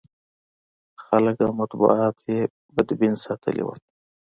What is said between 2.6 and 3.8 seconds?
بدبین ساتلي و.